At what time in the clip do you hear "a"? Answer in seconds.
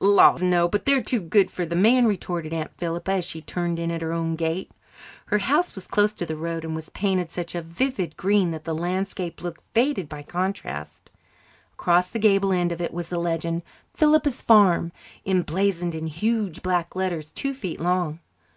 7.54-7.62